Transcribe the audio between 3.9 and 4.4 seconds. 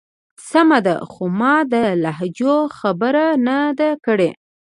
کړی.